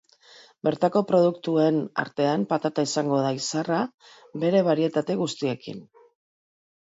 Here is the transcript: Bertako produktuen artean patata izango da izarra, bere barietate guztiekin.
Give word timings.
Bertako 0.67 1.01
produktuen 1.09 1.75
artean 2.03 2.45
patata 2.53 2.85
izango 2.87 3.19
da 3.25 3.33
izarra, 3.39 3.81
bere 4.45 4.63
barietate 4.69 5.19
guztiekin. 5.21 5.85